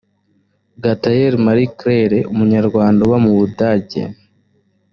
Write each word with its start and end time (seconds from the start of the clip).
gatayire 0.83 1.37
marie 1.45 1.71
claire 1.77 2.19
umunyarwanda 2.33 2.99
uba 3.07 3.17
mu 3.23 3.31
budage 3.37 4.01